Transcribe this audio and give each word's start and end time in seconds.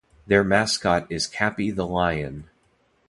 Their 0.25 0.43
mascot 0.43 1.05
is 1.11 1.27
Capi 1.27 1.69
the 1.69 1.85
Lion. 1.85 2.49